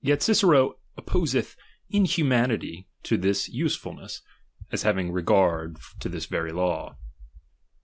Yet 0.00 0.24
Cicero 0.24 0.74
oppo 0.98 1.24
seth 1.28 1.54
inhumanity 1.88 2.88
to 3.04 3.16
this 3.16 3.48
usefulness, 3.48 4.20
as 4.72 4.82
having 4.82 5.12
re 5.12 5.22
gard 5.22 5.76
to 6.00 6.08
this 6.08 6.26
very 6.26 6.50
law. 6.50 6.98